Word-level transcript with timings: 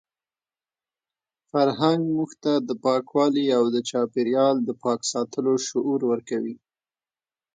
فرهنګ 1.49 2.01
موږ 2.15 2.31
ته 2.43 2.53
د 2.67 2.69
پاکوالي 2.85 3.45
او 3.57 3.63
د 3.75 3.77
چاپیریال 3.89 4.55
د 4.63 4.69
پاک 4.83 4.99
ساتلو 5.13 5.53
شعور 5.67 5.99
ورکوي. 6.11 6.55